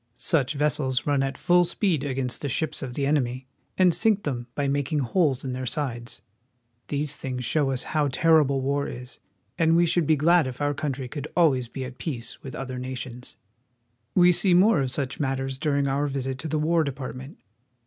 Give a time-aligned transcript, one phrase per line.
[0.15, 3.45] Such vessels run at full speed against the ships of the enemy,
[3.77, 6.23] and sink them by making holes in their sides.
[6.87, 9.19] These things show us how terrible war is,
[9.59, 12.79] and we should be glad if our country could always be at peace with other
[12.79, 13.37] nations.
[14.15, 17.37] We see more of such matters during our visit to the War Department.